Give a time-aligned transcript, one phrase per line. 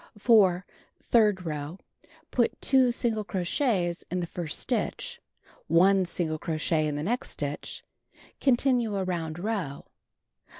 [0.17, 0.65] 4.
[0.99, 1.77] Third row:
[2.31, 5.21] Put 2 single crochets in the first stitch,
[5.67, 7.83] 1 single crochet in the next stitch.
[8.39, 9.85] Continue around row.